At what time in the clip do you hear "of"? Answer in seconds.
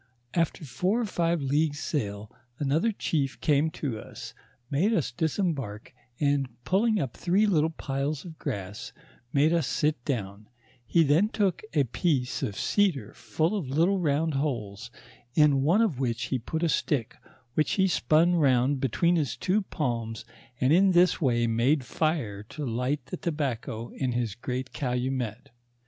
8.25-8.39, 12.41-12.57, 13.55-13.69, 15.83-15.99